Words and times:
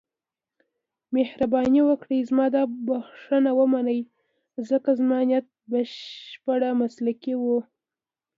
مهرباني 1.15 1.81
وکړئ 1.85 2.19
زما 2.29 2.45
دا 2.55 2.63
بښنه 2.87 3.51
ومنئ، 3.59 4.01
ځکه 4.69 4.89
زما 4.99 5.19
نیت 5.27 5.45
بشپړ 5.71 6.61
مسلکي 6.81 7.33
و. 7.37 7.43